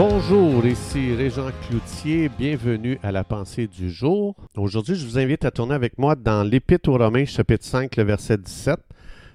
Bonjour, 0.00 0.64
ici 0.64 1.12
Régent 1.12 1.50
Cloutier, 1.66 2.30
bienvenue 2.38 3.00
à 3.02 3.10
la 3.10 3.24
pensée 3.24 3.66
du 3.66 3.90
jour. 3.90 4.36
Aujourd'hui, 4.56 4.94
je 4.94 5.04
vous 5.04 5.18
invite 5.18 5.44
à 5.44 5.50
tourner 5.50 5.74
avec 5.74 5.98
moi 5.98 6.14
dans 6.14 6.44
l'Épître 6.44 6.88
aux 6.88 6.96
Romains, 6.96 7.24
chapitre 7.24 7.64
5, 7.64 7.96
le 7.96 8.04
verset 8.04 8.38
17. 8.38 8.78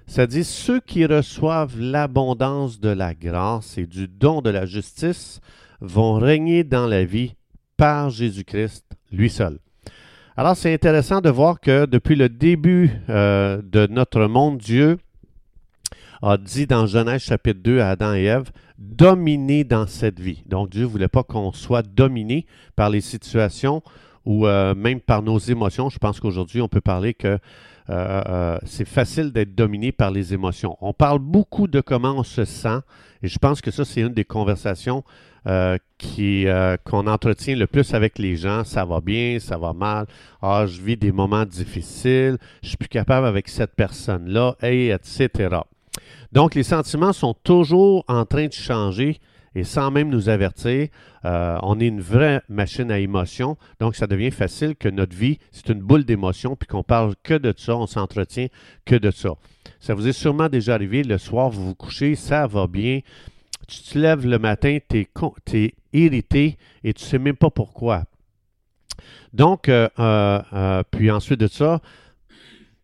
Ça 0.06 0.26
dit 0.26 0.42
Ceux 0.42 0.80
qui 0.80 1.04
reçoivent 1.04 1.78
l'abondance 1.78 2.80
de 2.80 2.88
la 2.88 3.12
grâce 3.12 3.76
et 3.76 3.84
du 3.84 4.08
don 4.08 4.40
de 4.40 4.48
la 4.48 4.64
justice 4.64 5.42
vont 5.82 6.14
régner 6.14 6.64
dans 6.64 6.86
la 6.86 7.04
vie 7.04 7.34
par 7.76 8.08
Jésus-Christ, 8.08 8.86
lui 9.12 9.28
seul. 9.28 9.58
Alors, 10.34 10.56
c'est 10.56 10.72
intéressant 10.72 11.20
de 11.20 11.28
voir 11.28 11.60
que 11.60 11.84
depuis 11.84 12.16
le 12.16 12.30
début 12.30 12.90
euh, 13.10 13.60
de 13.62 13.86
notre 13.86 14.28
monde, 14.28 14.56
Dieu 14.56 14.96
a 16.24 16.38
dit 16.38 16.66
dans 16.66 16.86
Genèse 16.86 17.22
chapitre 17.22 17.60
2 17.62 17.80
à 17.80 17.90
Adam 17.90 18.14
et 18.14 18.24
Ève, 18.24 18.50
dominer 18.78 19.62
dans 19.62 19.86
cette 19.86 20.18
vie. 20.18 20.42
Donc 20.46 20.70
Dieu 20.70 20.82
ne 20.82 20.86
voulait 20.86 21.08
pas 21.08 21.22
qu'on 21.22 21.52
soit 21.52 21.82
dominé 21.82 22.46
par 22.76 22.88
les 22.88 23.02
situations 23.02 23.82
ou 24.24 24.46
euh, 24.46 24.74
même 24.74 25.00
par 25.00 25.22
nos 25.22 25.38
émotions. 25.38 25.90
Je 25.90 25.98
pense 25.98 26.20
qu'aujourd'hui, 26.20 26.62
on 26.62 26.68
peut 26.68 26.80
parler 26.80 27.12
que 27.12 27.28
euh, 27.28 27.38
euh, 27.90 28.58
c'est 28.64 28.88
facile 28.88 29.32
d'être 29.32 29.54
dominé 29.54 29.92
par 29.92 30.10
les 30.10 30.32
émotions. 30.32 30.78
On 30.80 30.94
parle 30.94 31.18
beaucoup 31.18 31.68
de 31.68 31.82
comment 31.82 32.14
on 32.16 32.22
se 32.22 32.46
sent 32.46 32.80
et 33.22 33.28
je 33.28 33.38
pense 33.38 33.60
que 33.60 33.70
ça, 33.70 33.84
c'est 33.84 34.00
une 34.00 34.14
des 34.14 34.24
conversations 34.24 35.04
qui, 35.98 36.46
qu'on 36.84 37.06
entretient 37.06 37.54
le 37.54 37.66
plus 37.66 37.92
avec 37.92 38.18
les 38.18 38.34
gens. 38.36 38.64
Ça 38.64 38.86
va 38.86 39.02
bien, 39.02 39.38
ça 39.40 39.58
va 39.58 39.74
mal. 39.74 40.06
Ah, 40.40 40.64
je 40.66 40.80
vis 40.80 40.96
des 40.96 41.12
moments 41.12 41.44
difficiles. 41.44 42.38
Je 42.62 42.68
suis 42.68 42.78
plus 42.78 42.88
capable 42.88 43.26
avec 43.26 43.48
cette 43.48 43.74
personne-là, 43.74 44.56
et 44.62 44.88
etc. 44.88 45.58
Donc, 46.32 46.54
les 46.54 46.62
sentiments 46.62 47.12
sont 47.12 47.34
toujours 47.34 48.04
en 48.08 48.24
train 48.24 48.46
de 48.46 48.52
changer 48.52 49.20
et 49.54 49.64
sans 49.64 49.90
même 49.90 50.08
nous 50.08 50.28
avertir. 50.28 50.88
Euh, 51.24 51.58
on 51.62 51.80
est 51.80 51.86
une 51.86 52.00
vraie 52.00 52.42
machine 52.48 52.90
à 52.90 52.98
émotions, 52.98 53.56
donc 53.80 53.96
ça 53.96 54.06
devient 54.06 54.30
facile 54.30 54.76
que 54.76 54.88
notre 54.88 55.16
vie, 55.16 55.38
c'est 55.52 55.68
une 55.68 55.80
boule 55.80 56.04
d'émotions, 56.04 56.56
puis 56.56 56.66
qu'on 56.66 56.82
parle 56.82 57.14
que 57.22 57.34
de 57.34 57.54
ça, 57.56 57.76
on 57.76 57.86
s'entretient 57.86 58.48
que 58.84 58.96
de 58.96 59.10
ça. 59.10 59.30
Ça 59.80 59.94
vous 59.94 60.08
est 60.08 60.12
sûrement 60.12 60.48
déjà 60.48 60.74
arrivé, 60.74 61.02
le 61.02 61.18
soir, 61.18 61.50
vous 61.50 61.66
vous 61.66 61.74
couchez, 61.74 62.14
ça 62.14 62.46
va 62.46 62.66
bien, 62.66 63.00
tu 63.68 63.80
te 63.82 63.98
lèves 63.98 64.26
le 64.26 64.38
matin, 64.38 64.78
tu 64.88 65.06
es, 65.52 65.74
irrité 65.92 66.58
et 66.82 66.92
tu 66.92 67.04
ne 67.04 67.08
sais 67.08 67.18
même 67.18 67.36
pas 67.36 67.50
pourquoi. 67.50 68.04
Donc, 69.32 69.68
euh, 69.68 69.88
euh, 69.98 70.82
puis 70.90 71.10
ensuite 71.10 71.40
de 71.40 71.46
ça, 71.46 71.80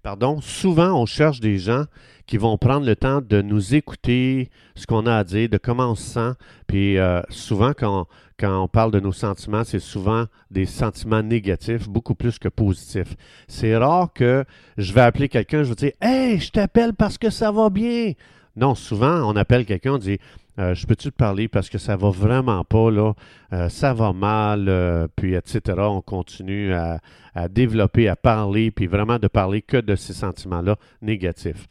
pardon, 0.03 0.41
souvent 0.41 1.01
on 1.01 1.07
cherche 1.07 1.41
des 1.41 1.59
gens 1.59 1.85
qui 2.27 2.37
vont 2.37 2.57
prendre 2.59 2.87
le 2.87 2.95
temps 2.95 3.21
de 3.21 3.43
nous 3.43 3.75
écouter, 3.75 4.51
ce 4.77 4.87
qu'on 4.87 5.07
a 5.07 5.17
à 5.17 5.25
dire, 5.25 5.49
de 5.49 5.59
comment 5.59 5.91
on 5.91 5.95
se 5.97 6.11
sent. 6.11 6.33
Puis 6.69 6.97
euh, 6.97 7.23
souvent, 7.29 7.73
quand, 7.77 8.07
quand 8.39 8.63
on 8.63 8.69
parle 8.69 8.93
de 8.93 9.01
nos 9.01 9.13
sentiments, 9.13 9.65
c'est 9.65 9.81
souvent 9.81 10.27
des 10.51 10.65
sentiments 10.65 11.23
négatifs, 11.23 11.89
beaucoup 11.89 12.15
plus 12.15 12.39
que 12.39 12.49
positifs. 12.49 13.17
C'est 13.49 13.77
rare 13.77 14.13
que 14.13 14.45
je 14.79 14.93
vais 14.93 15.01
appeler 15.01 15.29
quelqu'un, 15.29 15.65
je 15.65 15.71
vais 15.71 15.75
dire 15.75 15.93
Hey, 16.01 16.39
je 16.39 16.51
t'appelle 16.53 16.95
parce 16.95 17.19
que 17.19 17.31
ça 17.31 17.51
va 17.51 17.69
bien. 17.69 18.13
Non, 18.57 18.75
souvent, 18.75 19.29
on 19.29 19.37
appelle 19.37 19.65
quelqu'un, 19.65 19.95
on 19.95 19.99
dit 19.99 20.19
euh, 20.59 20.75
Je 20.75 20.87
peux-tu 20.87 21.11
te 21.11 21.17
parler 21.17 21.49
parce 21.49 21.69
que 21.69 21.79
ça 21.79 21.97
va 21.97 22.11
vraiment 22.11 22.65
pas, 22.65 22.91
là, 22.91 23.15
euh, 23.53 23.69
ça 23.69 23.95
va 23.95 24.13
mal, 24.13 25.09
puis 25.17 25.35
etc. 25.35 25.79
On 25.79 26.03
continue 26.03 26.73
à, 26.73 27.01
développer, 27.49 28.09
à 28.09 28.17
parler, 28.17 28.71
puis 28.71 28.87
vraiment 28.87 29.19
de 29.19 29.29
parler 29.29 29.63
que 29.63 29.77
de 29.77 29.95
ces 29.95 30.13
sentiments-là 30.13 30.77
négatifs. 31.03 31.67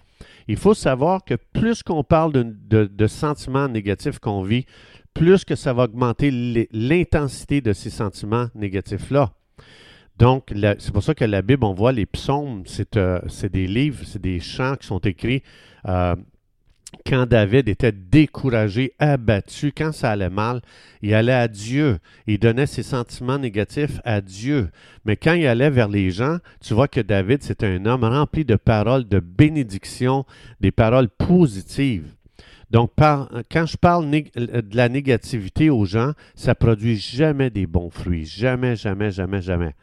Il 0.48 0.58
faut 0.58 0.74
savoir 0.74 1.24
que 1.24 1.36
plus 1.36 1.84
qu'on 1.84 2.04
parle 2.04 2.34
de, 2.34 3.08
sentiments 3.08 3.68
négatifs 3.68 4.20
qu'on 4.20 4.42
vit, 4.42 4.66
plus 5.14 5.44
que 5.44 5.56
ça 5.56 5.74
va 5.74 5.84
augmenter 5.84 6.68
l'intensité 6.72 7.62
de 7.62 7.74
ces 7.74 7.90
sentiments 7.90 8.48
négatifs-là. 8.56 9.32
Donc, 10.18 10.52
c'est 10.80 10.92
pour 10.92 11.02
ça 11.02 11.16
que 11.16 11.24
la 11.24 11.42
Bible, 11.42 11.64
on 11.64 11.74
voit 11.74 11.94
les 11.94 12.06
psaumes, 12.06 12.64
c'est 12.66 12.98
euh, 12.98 13.22
des 13.52 13.68
livres, 13.68 14.04
c'est 14.06 14.22
des 14.22 14.42
chants 14.42 14.76
qui 14.76 14.86
sont 14.86 15.00
écrits 15.00 15.44
euh, 15.88 16.16
quand 17.06 17.28
David 17.28 17.70
était 17.70 17.92
découragé, 17.92 18.94
abattu, 19.00 19.72
quand 19.76 19.92
ça 19.92 20.12
allait 20.12 20.30
mal, 20.30 20.62
il 21.02 21.14
allait 21.14 21.34
à 21.34 21.48
Dieu. 21.48 22.00
Il 22.28 22.40
donnait 22.40 22.66
ses 22.66 22.84
sentiments 22.84 23.38
négatifs 23.38 24.00
à 24.04 24.22
Dieu. 24.22 24.70
Mais 25.06 25.16
quand 25.16 25.34
il 25.34 25.46
allait 25.46 25.70
vers 25.70 25.88
les 25.88 26.12
gens, 26.12 26.38
tu 26.62 26.74
vois 26.74 26.88
que 26.88 27.00
David, 27.00 27.44
c'est 27.44 27.64
un 27.64 27.86
homme 27.86 28.04
rempli 28.04 28.44
de 28.44 28.56
paroles 28.56 29.08
de 29.08 29.20
bénédiction, 29.20 30.26
des 30.62 30.72
paroles 30.72 31.10
positives. 31.10 32.16
Donc, 32.72 32.92
quand 32.98 33.66
je 33.66 33.78
parle 33.78 34.10
de 34.12 34.76
la 34.76 34.90
négativité 34.90 35.72
aux 35.72 35.86
gens, 35.86 36.14
ça 36.36 36.54
produit 36.54 36.98
jamais 36.98 37.50
des 37.50 37.66
bons 37.66 37.90
fruits. 37.90 38.26
Jamais, 38.26 38.76
jamais, 38.76 39.10
jamais, 39.10 39.42
jamais. 39.42 39.74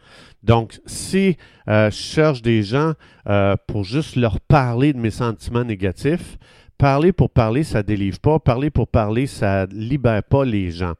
Donc, 0.45 0.81
si 0.87 1.37
euh, 1.69 1.91
je 1.91 1.97
cherche 1.97 2.43
des 2.43 2.63
gens 2.63 2.93
euh, 3.29 3.57
pour 3.67 3.83
juste 3.83 4.15
leur 4.15 4.39
parler 4.41 4.93
de 4.93 4.99
mes 4.99 5.11
sentiments 5.11 5.65
négatifs, 5.65 6.39
Parler 6.79 7.13
pour 7.13 7.31
parler, 7.31 7.65
ça 7.65 7.83
délivre 7.83 8.19
pas. 8.21 8.39
Parler 8.39 8.71
pour 8.71 8.89
parler, 8.89 9.27
ça 9.27 9.67
libère 9.67 10.23
pas 10.23 10.45
les 10.45 10.71
gens. 10.71 10.95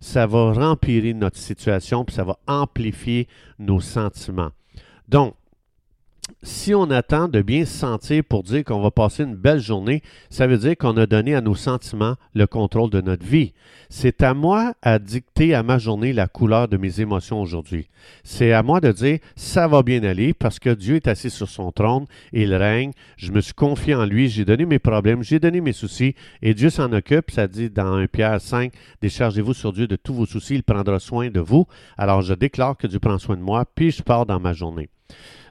Ça 0.00 0.26
va 0.26 0.52
rempirer 0.52 1.14
notre 1.14 1.38
situation, 1.38 2.04
puis 2.04 2.14
ça 2.14 2.24
va 2.24 2.36
amplifier 2.46 3.28
nos 3.58 3.80
sentiments. 3.80 4.50
Donc, 5.08 5.34
si 6.44 6.72
on 6.74 6.90
attend 6.90 7.28
de 7.28 7.42
bien 7.42 7.64
se 7.64 7.78
sentir 7.78 8.22
pour 8.24 8.44
dire 8.44 8.62
qu'on 8.64 8.80
va 8.80 8.90
passer 8.90 9.24
une 9.24 9.34
belle 9.34 9.58
journée, 9.58 10.02
ça 10.30 10.46
veut 10.46 10.56
dire 10.56 10.76
qu'on 10.76 10.96
a 10.96 11.06
donné 11.06 11.34
à 11.34 11.40
nos 11.40 11.56
sentiments 11.56 12.14
le 12.34 12.46
contrôle 12.46 12.90
de 12.90 13.00
notre 13.00 13.24
vie. 13.24 13.54
C'est 13.90 14.22
à 14.22 14.32
moi 14.32 14.74
à 14.82 14.98
dicter 14.98 15.54
à 15.54 15.62
ma 15.62 15.78
journée 15.78 16.12
la 16.12 16.28
couleur 16.28 16.68
de 16.68 16.76
mes 16.76 17.00
émotions 17.00 17.40
aujourd'hui. 17.40 17.88
C'est 18.22 18.52
à 18.52 18.62
moi 18.62 18.80
de 18.80 18.92
dire 18.92 19.18
ça 19.34 19.66
va 19.66 19.82
bien 19.82 20.02
aller 20.04 20.32
parce 20.32 20.58
que 20.58 20.70
Dieu 20.70 20.96
est 20.96 21.08
assis 21.08 21.30
sur 21.30 21.48
son 21.48 21.72
trône, 21.72 22.06
il 22.32 22.54
règne, 22.54 22.92
je 23.16 23.32
me 23.32 23.40
suis 23.40 23.54
confié 23.54 23.94
en 23.94 24.04
lui, 24.04 24.28
j'ai 24.28 24.44
donné 24.44 24.64
mes 24.64 24.78
problèmes, 24.78 25.22
j'ai 25.22 25.40
donné 25.40 25.60
mes 25.60 25.72
soucis 25.72 26.14
et 26.40 26.54
Dieu 26.54 26.70
s'en 26.70 26.92
occupe. 26.92 27.30
Ça 27.30 27.48
dit 27.48 27.68
dans 27.68 27.94
1 27.94 28.06
Pierre 28.06 28.40
5, 28.40 28.72
déchargez-vous 29.00 29.54
sur 29.54 29.72
Dieu 29.72 29.86
de 29.86 29.96
tous 29.96 30.14
vos 30.14 30.26
soucis, 30.26 30.54
il 30.54 30.62
prendra 30.62 30.98
soin 31.00 31.30
de 31.30 31.40
vous. 31.40 31.66
Alors 31.98 32.22
je 32.22 32.34
déclare 32.34 32.76
que 32.76 32.86
Dieu 32.86 33.00
prend 33.00 33.18
soin 33.18 33.36
de 33.36 33.42
moi, 33.42 33.64
puis 33.74 33.90
je 33.90 34.02
pars 34.02 34.24
dans 34.24 34.38
ma 34.38 34.52
journée. 34.52 34.88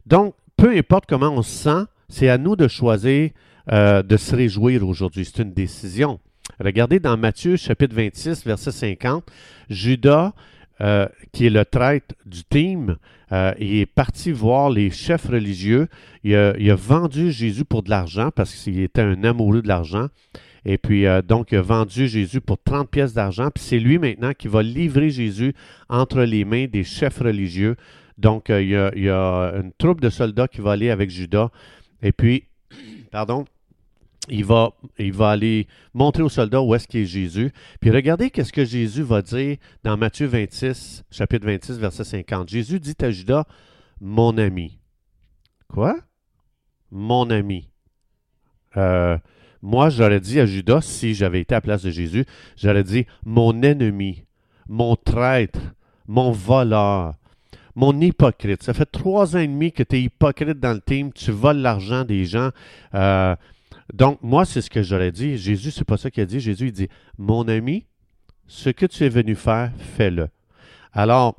Donc, 0.05 0.33
peu 0.61 0.77
importe 0.77 1.07
comment 1.07 1.31
on 1.31 1.41
se 1.41 1.63
sent, 1.63 1.85
c'est 2.07 2.29
à 2.29 2.37
nous 2.37 2.55
de 2.55 2.67
choisir 2.67 3.31
euh, 3.71 4.03
de 4.03 4.15
se 4.15 4.35
réjouir 4.35 4.87
aujourd'hui. 4.87 5.25
C'est 5.25 5.41
une 5.41 5.53
décision. 5.53 6.19
Regardez 6.59 6.99
dans 6.99 7.17
Matthieu 7.17 7.55
chapitre 7.55 7.95
26, 7.95 8.45
verset 8.45 8.71
50, 8.71 9.23
Judas, 9.71 10.33
euh, 10.79 11.07
qui 11.31 11.47
est 11.47 11.49
le 11.49 11.65
traître 11.65 12.13
du 12.27 12.43
team, 12.43 12.97
euh, 13.31 13.55
il 13.59 13.77
est 13.77 13.85
parti 13.87 14.31
voir 14.31 14.69
les 14.69 14.91
chefs 14.91 15.25
religieux. 15.25 15.87
Il 16.23 16.35
a, 16.35 16.75
vendu 16.75 17.31
Jésus 17.31 17.65
pour 17.65 17.81
de 17.81 17.89
l'argent 17.89 18.29
parce 18.29 18.53
qu'il 18.53 18.81
était 18.81 19.01
un 19.01 19.23
amoureux 19.23 19.63
de 19.63 19.67
l'argent. 19.67 20.09
Et 20.63 20.77
puis, 20.77 21.05
donc, 21.27 21.53
il 21.53 21.57
a 21.57 21.63
vendu 21.63 22.07
Jésus 22.07 22.39
pour 22.39 22.61
30 22.61 22.87
pièces 22.87 23.15
d'argent. 23.15 23.49
Puis 23.49 23.63
c'est 23.63 23.79
lui 23.79 23.97
maintenant 23.97 24.33
qui 24.37 24.47
va 24.47 24.61
livrer 24.61 25.09
Jésus 25.09 25.55
entre 25.89 26.21
les 26.21 26.45
mains 26.45 26.67
des 26.67 26.83
chefs 26.83 27.17
religieux 27.17 27.77
donc, 28.17 28.49
euh, 28.49 28.61
il 28.61 29.03
y, 29.03 29.09
a, 29.09 29.53
une 29.55 29.71
troupe 29.77 30.01
de 30.01 30.09
soldats 30.09 30.47
qui 30.47 30.61
va 30.61 30.71
aller 30.71 30.89
avec 30.89 31.09
Judas. 31.09 31.49
Et 32.01 32.11
puis, 32.11 32.45
pardon, 33.11 33.45
il 34.29 34.45
va, 34.45 34.73
il 34.97 35.13
va 35.13 35.31
aller 35.31 35.67
montrer 35.93 36.23
aux 36.23 36.29
soldats 36.29 36.61
où 36.61 36.75
est-ce 36.75 36.87
qu'est 36.87 37.05
Jésus. 37.05 37.51
Puis 37.79 37.89
regardez 37.89 38.29
qu'est-ce 38.29 38.53
que 38.53 38.65
Jésus 38.65 39.01
va 39.01 39.21
dire 39.21 39.57
dans 39.83 39.97
Matthieu 39.97 40.27
26, 40.27 41.03
chapitre 41.09 41.45
26, 41.45 41.79
verset 41.79 42.03
50. 42.03 42.49
Jésus 42.49 42.79
dit 42.79 42.95
à 43.01 43.09
Judas, 43.09 43.45
mon 43.99 44.37
ami. 44.37 44.79
Quoi? 45.67 45.95
Mon 46.91 47.29
ami. 47.29 47.69
Euh, 48.77 49.17
moi, 49.61 49.89
j'aurais 49.89 50.19
dit 50.19 50.39
à 50.39 50.45
Judas, 50.45 50.81
si 50.81 51.13
j'avais 51.13 51.41
été 51.41 51.53
à 51.53 51.57
la 51.57 51.61
place 51.61 51.83
de 51.83 51.91
Jésus, 51.91 52.25
j'aurais 52.57 52.83
dit 52.83 53.05
mon 53.25 53.61
ennemi, 53.61 54.25
mon 54.67 54.95
traître, 54.95 55.59
mon 56.07 56.31
voleur, 56.31 57.13
mon 57.75 57.99
hypocrite. 57.99 58.63
Ça 58.63 58.73
fait 58.73 58.85
trois 58.85 59.35
ans 59.35 59.39
et 59.39 59.47
demi 59.47 59.71
que 59.71 59.83
tu 59.83 59.95
es 59.95 60.01
hypocrite 60.03 60.59
dans 60.59 60.73
le 60.73 60.81
team, 60.81 61.11
tu 61.13 61.31
voles 61.31 61.57
l'argent 61.57 62.03
des 62.03 62.25
gens. 62.25 62.49
Euh, 62.93 63.35
donc, 63.93 64.19
moi, 64.21 64.45
c'est 64.45 64.61
ce 64.61 64.69
que 64.69 64.81
j'aurais 64.81 65.11
dit. 65.11 65.37
Jésus, 65.37 65.71
c'est 65.71 65.85
pas 65.85 65.97
ça 65.97 66.09
qu'il 66.09 66.23
a 66.23 66.25
dit. 66.25 66.39
Jésus, 66.39 66.67
il 66.67 66.71
dit 66.71 66.87
Mon 67.17 67.47
ami, 67.47 67.85
ce 68.47 68.69
que 68.69 68.85
tu 68.85 69.03
es 69.03 69.09
venu 69.09 69.35
faire, 69.35 69.71
fais-le. 69.77 70.29
Alors, 70.93 71.37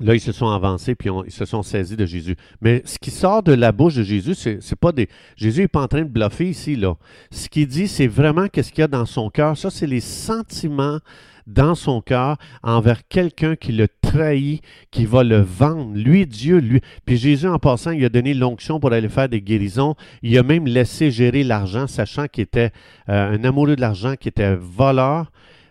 Là, 0.00 0.14
ils 0.14 0.20
se 0.20 0.32
sont 0.32 0.48
avancés 0.48 0.94
puis 0.94 1.10
ils 1.26 1.32
se 1.32 1.44
sont 1.44 1.62
saisis 1.62 1.96
de 1.96 2.06
Jésus. 2.06 2.36
Mais 2.62 2.82
ce 2.86 2.98
qui 2.98 3.10
sort 3.10 3.42
de 3.42 3.52
la 3.52 3.72
bouche 3.72 3.94
de 3.96 4.02
Jésus, 4.02 4.34
c'est 4.34 4.76
pas 4.76 4.90
des. 4.90 5.08
Jésus 5.36 5.60
n'est 5.60 5.68
pas 5.68 5.82
en 5.82 5.88
train 5.88 6.00
de 6.02 6.08
bluffer 6.08 6.48
ici, 6.48 6.76
là. 6.76 6.96
Ce 7.30 7.48
qu'il 7.48 7.66
dit, 7.68 7.86
c'est 7.88 8.06
vraiment 8.06 8.48
qu'est-ce 8.48 8.72
qu'il 8.72 8.80
y 8.80 8.84
a 8.84 8.88
dans 8.88 9.04
son 9.04 9.28
cœur. 9.28 9.56
Ça, 9.56 9.70
c'est 9.70 9.86
les 9.86 10.00
sentiments 10.00 10.98
dans 11.46 11.74
son 11.74 12.00
cœur 12.00 12.36
envers 12.62 13.06
quelqu'un 13.08 13.56
qui 13.56 13.72
le 13.72 13.88
trahit, 14.00 14.62
qui 14.90 15.06
va 15.06 15.24
le 15.24 15.40
vendre. 15.40 15.94
Lui, 15.94 16.26
Dieu, 16.26 16.58
lui. 16.58 16.80
Puis 17.04 17.16
Jésus, 17.16 17.48
en 17.48 17.58
passant, 17.58 17.90
il 17.90 18.04
a 18.04 18.08
donné 18.08 18.34
l'onction 18.34 18.80
pour 18.80 18.92
aller 18.92 19.08
faire 19.08 19.28
des 19.28 19.40
guérisons. 19.40 19.94
Il 20.22 20.36
a 20.38 20.42
même 20.42 20.66
laissé 20.66 21.10
gérer 21.10 21.44
l'argent, 21.44 21.86
sachant 21.86 22.26
qu'il 22.26 22.42
était 22.42 22.70
euh, 23.08 23.36
un 23.36 23.44
amoureux 23.44 23.76
de 23.76 23.80
l'argent, 23.80 24.14
qui 24.16 24.28
était 24.28 24.54
voleur. 24.54 25.30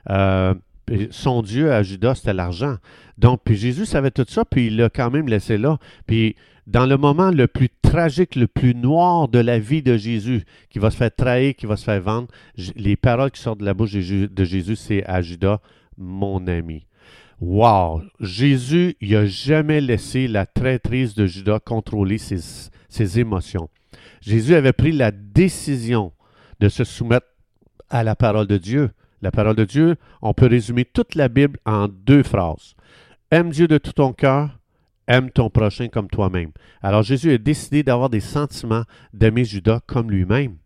Euh, 0.09 0.53
son 1.11 1.41
Dieu 1.41 1.71
à 1.71 1.83
Judas, 1.83 2.15
c'était 2.15 2.33
l'argent. 2.33 2.77
Donc, 3.17 3.41
puis 3.43 3.55
Jésus 3.55 3.85
savait 3.85 4.11
tout 4.11 4.25
ça, 4.27 4.45
puis 4.45 4.67
il 4.67 4.77
l'a 4.77 4.89
quand 4.89 5.11
même 5.11 5.27
laissé 5.27 5.57
là. 5.57 5.77
Puis 6.07 6.35
dans 6.67 6.85
le 6.85 6.97
moment 6.97 7.31
le 7.31 7.47
plus 7.47 7.69
tragique, 7.81 8.35
le 8.35 8.47
plus 8.47 8.75
noir 8.75 9.27
de 9.27 9.39
la 9.39 9.59
vie 9.59 9.81
de 9.81 9.97
Jésus, 9.97 10.43
qui 10.69 10.79
va 10.79 10.91
se 10.91 10.97
faire 10.97 11.13
trahir, 11.13 11.55
qui 11.55 11.65
va 11.65 11.75
se 11.75 11.83
faire 11.83 12.01
vendre, 12.01 12.27
les 12.75 12.95
paroles 12.95 13.31
qui 13.31 13.41
sortent 13.41 13.59
de 13.59 13.65
la 13.65 13.73
bouche 13.73 13.93
de 13.93 14.43
Jésus, 14.43 14.75
c'est 14.75 15.05
à 15.05 15.21
Judas, 15.21 15.59
mon 15.97 16.47
ami. 16.47 16.85
Wow! 17.39 18.03
Jésus, 18.19 18.95
il 19.01 19.11
n'a 19.11 19.25
jamais 19.25 19.81
laissé 19.81 20.27
la 20.27 20.45
traîtrise 20.45 21.15
de 21.15 21.25
Judas 21.25 21.59
contrôler 21.59 22.19
ses, 22.19 22.69
ses 22.87 23.19
émotions. 23.19 23.69
Jésus 24.21 24.53
avait 24.53 24.73
pris 24.73 24.91
la 24.91 25.11
décision 25.11 26.13
de 26.59 26.69
se 26.69 26.83
soumettre 26.83 27.25
à 27.89 28.03
la 28.03 28.15
parole 28.15 28.47
de 28.47 28.57
Dieu. 28.57 28.91
La 29.21 29.31
parole 29.31 29.55
de 29.55 29.65
Dieu, 29.65 29.95
on 30.21 30.33
peut 30.33 30.47
résumer 30.47 30.85
toute 30.85 31.15
la 31.15 31.29
Bible 31.29 31.59
en 31.65 31.87
deux 31.87 32.23
phrases. 32.23 32.75
Aime 33.29 33.51
Dieu 33.51 33.67
de 33.67 33.77
tout 33.77 33.93
ton 33.93 34.13
cœur, 34.13 34.59
aime 35.07 35.29
ton 35.29 35.49
prochain 35.49 35.87
comme 35.87 36.07
toi-même. 36.07 36.51
Alors 36.81 37.03
Jésus 37.03 37.31
a 37.31 37.37
décidé 37.37 37.83
d'avoir 37.83 38.09
des 38.09 38.19
sentiments 38.19 38.83
d'aimer 39.13 39.45
Judas 39.45 39.79
comme 39.85 40.09
lui-même. 40.09 40.57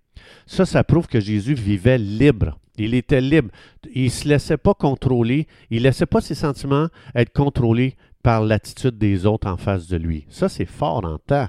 Ça, 0.46 0.66
ça 0.66 0.84
prouve 0.84 1.07
que 1.07 1.19
Jésus 1.19 1.54
vivait 1.54 1.98
libre. 1.98 2.57
Il 2.78 2.94
était 2.94 3.22
libre. 3.22 3.50
Il 3.94 4.06
ne 4.06 4.10
se 4.10 4.28
laissait 4.28 4.58
pas 4.58 4.74
contrôler. 4.74 5.48
Il 5.69 5.80
ne 5.80 5.84
laissait 5.84 6.06
pas 6.06 6.22
ses 6.22 6.36
sentiments 6.36 6.88
être 7.13 7.34
contrôlés 7.34 7.96
par 8.24 8.44
l'attitude 8.44 8.98
des 8.98 9.25
autres 9.25 9.48
en 9.48 9.58
face 9.58 9.88
de 9.88 9.98
lui. 9.98 10.25
Ça, 10.30 10.50
c'est 10.50 10.66
fort 10.66 11.06
en 11.06 11.18
temps. 11.19 11.48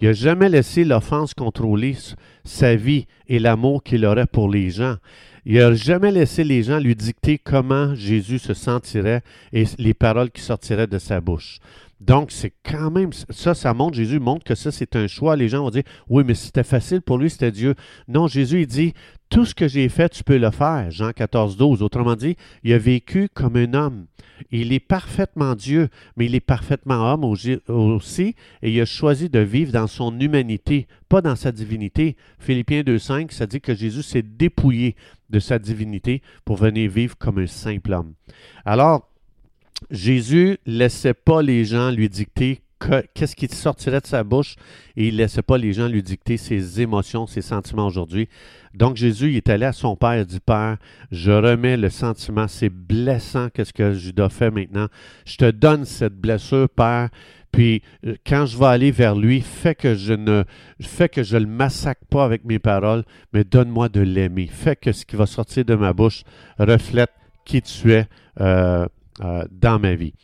Il 0.00 0.08
n'a 0.08 0.12
jamais 0.12 0.48
laissé 0.48 0.84
l'offense 0.84 1.32
contrôler 1.32 1.96
sa 2.44 2.74
vie 2.74 3.06
et 3.28 3.38
l'amour 3.38 3.82
qu'il 3.82 4.04
aurait 4.04 4.26
pour 4.26 4.50
les 4.50 4.70
gens. 4.70 4.96
Il 5.44 5.58
n'a 5.58 5.74
jamais 5.74 6.12
laissé 6.12 6.44
les 6.44 6.62
gens 6.62 6.78
lui 6.78 6.94
dicter 6.94 7.36
comment 7.36 7.96
Jésus 7.96 8.38
se 8.38 8.54
sentirait 8.54 9.22
et 9.52 9.64
les 9.78 9.94
paroles 9.94 10.30
qui 10.30 10.40
sortiraient 10.40 10.86
de 10.86 10.98
sa 10.98 11.20
bouche. 11.20 11.58
Donc, 12.04 12.32
c'est 12.32 12.52
quand 12.68 12.90
même, 12.90 13.12
ça, 13.12 13.54
ça 13.54 13.74
montre, 13.74 13.94
Jésus 13.94 14.18
montre 14.18 14.42
que 14.42 14.56
ça, 14.56 14.72
c'est 14.72 14.96
un 14.96 15.06
choix. 15.06 15.36
Les 15.36 15.48
gens 15.48 15.62
vont 15.62 15.70
dire, 15.70 15.84
oui, 16.08 16.24
mais 16.26 16.34
c'était 16.34 16.64
facile 16.64 17.00
pour 17.00 17.16
lui, 17.16 17.30
c'était 17.30 17.52
Dieu. 17.52 17.76
Non, 18.08 18.26
Jésus, 18.26 18.62
il 18.62 18.66
dit, 18.66 18.92
tout 19.30 19.44
ce 19.44 19.54
que 19.54 19.68
j'ai 19.68 19.88
fait, 19.88 20.08
tu 20.08 20.24
peux 20.24 20.36
le 20.36 20.50
faire. 20.50 20.90
Jean 20.90 21.12
14, 21.12 21.56
12. 21.56 21.80
Autrement 21.80 22.16
dit, 22.16 22.36
il 22.64 22.72
a 22.72 22.78
vécu 22.78 23.28
comme 23.32 23.54
un 23.54 23.72
homme. 23.74 24.06
Il 24.50 24.72
est 24.72 24.80
parfaitement 24.80 25.54
Dieu, 25.54 25.90
mais 26.16 26.26
il 26.26 26.34
est 26.34 26.40
parfaitement 26.40 27.12
homme 27.12 27.22
aussi, 27.24 28.34
et 28.62 28.72
il 28.72 28.80
a 28.80 28.84
choisi 28.84 29.28
de 29.28 29.38
vivre 29.38 29.70
dans 29.70 29.86
son 29.86 30.18
humanité, 30.18 30.88
pas 31.08 31.20
dans 31.20 31.36
sa 31.36 31.52
divinité. 31.52 32.16
Philippiens 32.40 32.82
2.5, 32.82 33.30
ça 33.30 33.46
dit 33.46 33.60
que 33.60 33.76
Jésus 33.76 34.02
s'est 34.02 34.22
dépouillé 34.22 34.96
de 35.30 35.38
sa 35.38 35.60
divinité 35.60 36.20
pour 36.44 36.56
venir 36.56 36.90
vivre 36.90 37.16
comme 37.16 37.38
un 37.38 37.46
simple 37.46 37.92
homme. 37.92 38.14
Alors, 38.64 39.08
Jésus 39.90 40.58
laissait 40.66 41.14
pas 41.14 41.42
les 41.42 41.64
gens 41.64 41.90
lui 41.90 42.08
dicter 42.08 42.62
qu'est-ce 43.14 43.36
qui 43.36 43.48
sortirait 43.48 44.00
de 44.00 44.06
sa 44.06 44.24
bouche 44.24 44.56
et 44.96 45.08
il 45.08 45.14
ne 45.14 45.18
laissait 45.18 45.42
pas 45.42 45.58
les 45.58 45.72
gens 45.72 45.88
lui 45.88 46.02
dicter 46.02 46.36
ses 46.36 46.80
émotions, 46.80 47.26
ses 47.26 47.42
sentiments 47.42 47.86
aujourd'hui. 47.86 48.28
Donc 48.74 48.96
Jésus 48.96 49.30
il 49.30 49.36
est 49.36 49.48
allé 49.48 49.66
à 49.66 49.72
son 49.72 49.96
père 49.96 50.14
et 50.14 50.24
dit 50.24 50.40
Père, 50.40 50.78
je 51.10 51.30
remets 51.30 51.76
le 51.76 51.90
sentiment, 51.90 52.48
c'est 52.48 52.70
blessant 52.70 53.48
qu'est-ce 53.50 53.72
que 53.72 53.92
Judas 53.92 54.30
fait 54.30 54.50
maintenant. 54.50 54.88
Je 55.24 55.36
te 55.36 55.50
donne 55.50 55.84
cette 55.84 56.16
blessure, 56.16 56.68
Père. 56.68 57.08
Puis 57.52 57.82
euh, 58.06 58.14
quand 58.26 58.46
je 58.46 58.56
vais 58.56 58.66
aller 58.66 58.90
vers 58.90 59.14
lui, 59.14 59.42
fais 59.42 59.74
que 59.74 59.94
je 59.94 60.14
ne 60.14 60.44
fais 60.80 61.10
que 61.10 61.22
je 61.22 61.36
le 61.36 61.46
massacre 61.46 62.04
pas 62.08 62.24
avec 62.24 62.44
mes 62.44 62.58
paroles, 62.58 63.04
mais 63.34 63.44
donne-moi 63.44 63.90
de 63.90 64.00
l'aimer. 64.00 64.48
Fais 64.50 64.74
que 64.74 64.92
ce 64.92 65.04
qui 65.04 65.16
va 65.16 65.26
sortir 65.26 65.64
de 65.66 65.74
ma 65.74 65.92
bouche 65.92 66.22
reflète 66.58 67.10
qui 67.44 67.60
tu 67.60 67.92
es. 67.92 68.06
Euh, 68.40 68.86
dans 69.20 69.78
ma 69.78 69.94
vie. 69.94 70.14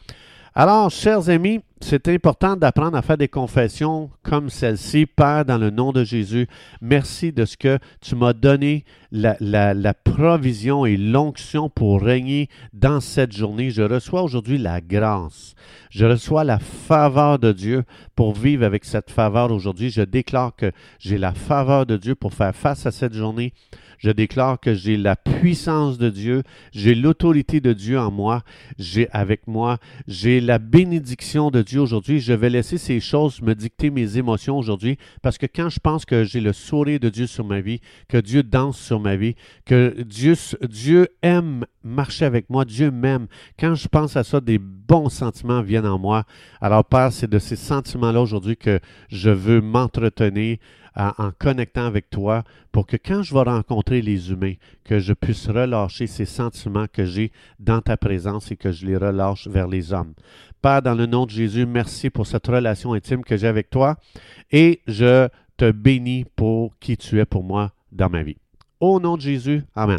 Alors, 0.54 0.90
chers 0.90 1.28
amis, 1.28 1.60
c'est 1.80 2.08
important 2.08 2.56
d'apprendre 2.56 2.96
à 2.96 3.02
faire 3.02 3.16
des 3.16 3.28
confessions 3.28 4.10
comme 4.22 4.50
celle-ci. 4.50 5.06
Père, 5.06 5.44
dans 5.44 5.58
le 5.58 5.70
nom 5.70 5.92
de 5.92 6.04
Jésus, 6.04 6.48
merci 6.80 7.32
de 7.32 7.44
ce 7.44 7.56
que 7.56 7.78
tu 8.00 8.16
m'as 8.16 8.32
donné 8.32 8.84
la, 9.12 9.94
provision 9.94 10.86
et 10.86 10.96
l'onction 10.96 11.68
pour 11.70 12.02
régner 12.02 12.48
dans 12.72 13.00
cette 13.00 13.32
journée. 13.32 13.70
Je 13.70 13.82
reçois 13.82 14.22
aujourd'hui 14.22 14.58
la 14.58 14.80
grâce. 14.80 15.54
Je 15.90 16.04
reçois 16.04 16.44
la 16.44 16.58
faveur 16.58 17.38
de 17.38 17.52
Dieu 17.52 17.84
pour 18.16 18.34
vivre 18.34 18.64
avec 18.64 18.84
cette 18.84 19.10
faveur 19.10 19.50
aujourd'hui. 19.52 19.90
Je 19.90 20.02
déclare 20.02 20.56
que 20.56 20.72
j'ai 20.98 21.18
la 21.18 21.32
faveur 21.32 21.86
de 21.86 21.96
Dieu 21.96 22.14
pour 22.14 22.34
faire 22.34 22.54
face 22.54 22.86
à 22.86 22.90
cette 22.90 23.14
journée. 23.14 23.52
Je 23.98 24.10
déclare 24.10 24.60
que 24.60 24.74
j'ai 24.74 24.96
la 24.96 25.16
puissance 25.16 25.98
de 25.98 26.08
Dieu, 26.08 26.44
j'ai 26.72 26.94
l'autorité 26.94 27.60
de 27.60 27.72
Dieu 27.72 27.98
en 27.98 28.12
moi, 28.12 28.44
j'ai 28.78 29.10
avec 29.10 29.48
moi, 29.48 29.78
j'ai 30.06 30.40
la 30.40 30.60
bénédiction 30.60 31.50
de 31.50 31.62
Dieu 31.62 31.67
aujourd'hui. 31.76 32.20
Je 32.20 32.32
vais 32.32 32.48
laisser 32.48 32.78
ces 32.78 33.00
choses 33.00 33.42
me 33.42 33.54
dicter 33.54 33.90
mes 33.90 34.16
émotions 34.16 34.56
aujourd'hui 34.56 34.96
parce 35.20 35.36
que 35.36 35.44
quand 35.44 35.68
je 35.68 35.80
pense 35.80 36.06
que 36.06 36.24
j'ai 36.24 36.40
le 36.40 36.54
sourire 36.54 37.00
de 37.00 37.10
Dieu 37.10 37.26
sur 37.26 37.44
ma 37.44 37.60
vie, 37.60 37.80
que 38.08 38.16
Dieu 38.16 38.42
danse 38.42 38.78
sur 38.78 39.00
ma 39.00 39.16
vie, 39.16 39.34
que 39.66 39.94
Dieu, 40.02 40.34
Dieu 40.62 41.08
aime 41.20 41.66
marcher 41.84 42.24
avec 42.24 42.48
moi, 42.48 42.64
Dieu 42.64 42.90
m'aime, 42.90 43.26
quand 43.58 43.74
je 43.74 43.88
pense 43.88 44.16
à 44.16 44.24
ça, 44.24 44.40
des 44.40 44.58
bons 44.58 45.10
sentiments 45.10 45.60
viennent 45.60 45.86
en 45.86 45.98
moi. 45.98 46.24
Alors 46.60 46.84
Père, 46.84 47.12
c'est 47.12 47.28
de 47.28 47.38
ces 47.38 47.56
sentiments-là 47.56 48.22
aujourd'hui 48.22 48.56
que 48.56 48.80
je 49.10 49.28
veux 49.28 49.60
m'entretenir 49.60 50.56
en 50.98 51.30
connectant 51.38 51.86
avec 51.86 52.10
toi 52.10 52.42
pour 52.72 52.86
que 52.86 52.96
quand 52.96 53.22
je 53.22 53.32
vais 53.32 53.42
rencontrer 53.42 54.02
les 54.02 54.30
humains, 54.30 54.54
que 54.84 54.98
je 54.98 55.12
puisse 55.12 55.48
relâcher 55.48 56.06
ces 56.06 56.24
sentiments 56.24 56.86
que 56.92 57.04
j'ai 57.04 57.32
dans 57.60 57.80
ta 57.80 57.96
présence 57.96 58.50
et 58.50 58.56
que 58.56 58.72
je 58.72 58.86
les 58.86 58.96
relâche 58.96 59.46
vers 59.46 59.68
les 59.68 59.92
hommes. 59.92 60.14
Père, 60.60 60.82
dans 60.82 60.94
le 60.94 61.06
nom 61.06 61.24
de 61.24 61.30
Jésus, 61.30 61.66
merci 61.66 62.10
pour 62.10 62.26
cette 62.26 62.46
relation 62.46 62.92
intime 62.92 63.22
que 63.22 63.36
j'ai 63.36 63.46
avec 63.46 63.70
toi 63.70 63.96
et 64.50 64.82
je 64.86 65.28
te 65.56 65.70
bénis 65.70 66.24
pour 66.36 66.76
qui 66.78 66.96
tu 66.96 67.20
es 67.20 67.26
pour 67.26 67.44
moi 67.44 67.72
dans 67.92 68.10
ma 68.10 68.22
vie. 68.22 68.38
Au 68.80 69.00
nom 69.00 69.16
de 69.16 69.22
Jésus, 69.22 69.62
Amen. 69.74 69.98